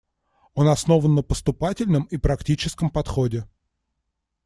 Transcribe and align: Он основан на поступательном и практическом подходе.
Он 0.55 0.67
основан 0.67 1.13
на 1.13 1.21
поступательном 1.21 2.05
и 2.05 2.17
практическом 2.17 2.89
подходе. 2.89 3.45